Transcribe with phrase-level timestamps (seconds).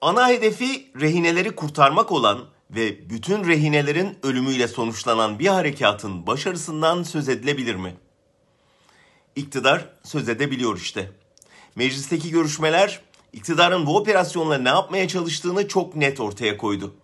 [0.00, 7.74] Ana hedefi rehineleri kurtarmak olan ve bütün rehinelerin ölümüyle sonuçlanan bir harekatın başarısından söz edilebilir
[7.74, 7.94] mi?
[9.36, 11.10] İktidar söz edebiliyor işte.
[11.76, 13.00] Meclisteki görüşmeler
[13.32, 16.94] iktidarın bu operasyonla ne yapmaya çalıştığını çok net ortaya koydu.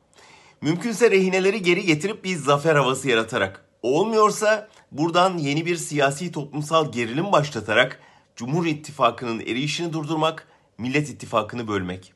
[0.61, 7.33] Mümkünse rehineleri geri getirip bir zafer havası yaratarak, olmuyorsa buradan yeni bir siyasi toplumsal gerilim
[7.33, 8.01] başlatarak
[8.37, 10.49] Cumhur İttifakı'nın erişini durdurmak,
[10.79, 12.14] Millet İttifakı'nı bölmek.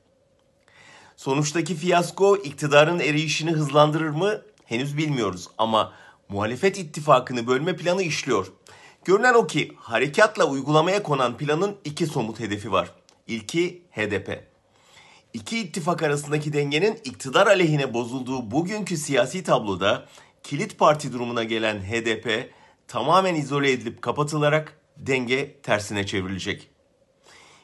[1.19, 4.43] Sonuçtaki fiyasko iktidarın erişini hızlandırır mı?
[4.65, 5.93] Henüz bilmiyoruz ama
[6.29, 8.53] muhalefet ittifakını bölme planı işliyor.
[9.05, 12.93] Görünen o ki harekatla uygulamaya konan planın iki somut hedefi var.
[13.27, 14.45] İlki HDP.
[15.33, 20.07] İki ittifak arasındaki dengenin iktidar aleyhine bozulduğu bugünkü siyasi tabloda
[20.43, 22.51] kilit parti durumuna gelen HDP
[22.89, 26.71] tamamen izole edilip kapatılarak denge tersine çevrilecek.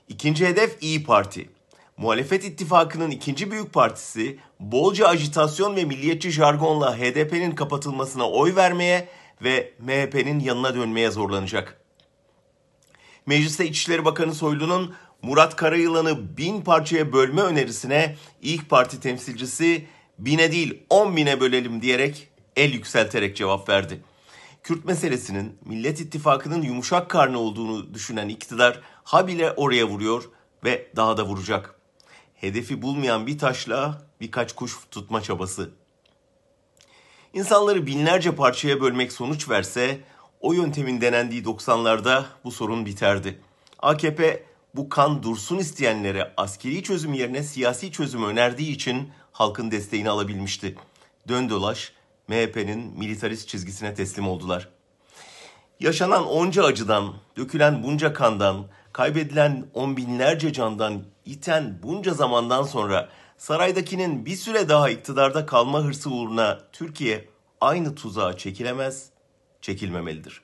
[0.08, 1.50] İkinci hedef İyi Parti.
[1.96, 9.08] Muhalefet ittifakının ikinci büyük partisi bolca ajitasyon ve milliyetçi jargonla HDP'nin kapatılmasına oy vermeye
[9.42, 11.80] ve MHP'nin yanına dönmeye zorlanacak.
[13.26, 19.86] Mecliste İçişleri Bakanı Soylu'nun Murat Karayılan'ı bin parçaya bölme önerisine İlk Parti temsilcisi
[20.18, 24.00] bine değil on bine bölelim diyerek el yükselterek cevap verdi.
[24.62, 30.24] Kürt meselesinin Millet İttifakı'nın yumuşak karnı olduğunu düşünen iktidar habile oraya vuruyor
[30.64, 31.83] ve daha da vuracak.
[32.34, 35.70] Hedefi bulmayan bir taşla birkaç kuş tutma çabası.
[37.32, 40.00] İnsanları binlerce parçaya bölmek sonuç verse
[40.40, 43.40] o yöntemin denendiği 90'larda bu sorun biterdi.
[43.78, 50.74] AKP bu kan dursun isteyenlere askeri çözüm yerine siyasi çözüm önerdiği için halkın desteğini alabilmişti.
[51.28, 51.92] Dön dolaş
[52.28, 54.68] MHP'nin militarist çizgisine teslim oldular.
[55.80, 64.26] Yaşanan onca acıdan, dökülen bunca kandan, kaybedilen on binlerce candan iten bunca zamandan sonra saraydakinin
[64.26, 67.28] bir süre daha iktidarda kalma hırsı uğruna Türkiye
[67.60, 69.10] aynı tuzağa çekilemez,
[69.60, 70.42] çekilmemelidir.